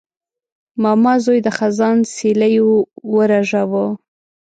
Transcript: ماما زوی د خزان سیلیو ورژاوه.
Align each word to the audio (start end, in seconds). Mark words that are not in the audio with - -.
ماما 0.83 1.13
زوی 1.25 1.39
د 1.45 1.47
خزان 1.57 1.97
سیلیو 2.15 2.69
ورژاوه. 3.15 3.85